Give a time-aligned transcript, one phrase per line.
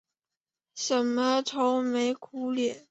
[0.03, 0.03] 为
[0.73, 2.79] 什么愁眉苦脸？